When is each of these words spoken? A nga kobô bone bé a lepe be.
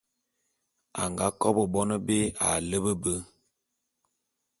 A 1.01 1.03
nga 1.11 1.27
kobô 1.39 1.63
bone 1.73 1.95
bé 2.07 2.17
a 2.47 2.49
lepe 2.69 2.93
be. 3.01 3.13